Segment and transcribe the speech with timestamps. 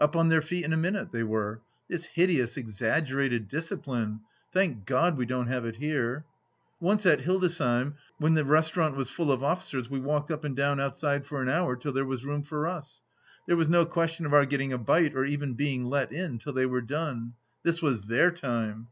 [0.00, 4.18] Up on their feet in a minute— ^they were 1 This hideous exaggerated discipline!...
[4.50, 6.24] Thank God we don't have it here.
[6.80, 10.80] Once at Hildesheim, when the restaurant was full of ofiicers, we walked up and down
[10.80, 13.02] outside for an hour till there was room for us.
[13.46, 16.52] There was no question of our getting a bite or even being let in till
[16.54, 17.34] they were done.
[17.62, 18.84] This was their time.